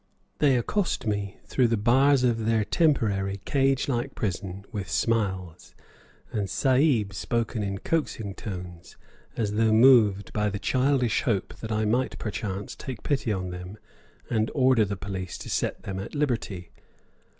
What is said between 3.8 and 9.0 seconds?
like prison with smiles, and "Sahib" spoken in coaxing tones,